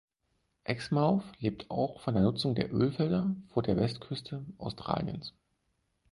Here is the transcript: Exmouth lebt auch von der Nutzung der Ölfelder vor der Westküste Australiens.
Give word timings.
Exmouth 0.63 1.23
lebt 1.41 1.69
auch 1.69 2.01
von 2.01 2.15
der 2.15 2.23
Nutzung 2.23 2.55
der 2.55 2.73
Ölfelder 2.73 3.35
vor 3.53 3.61
der 3.61 3.77
Westküste 3.77 4.43
Australiens. 4.57 5.35